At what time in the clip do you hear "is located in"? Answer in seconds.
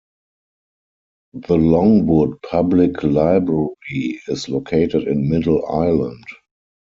4.27-5.29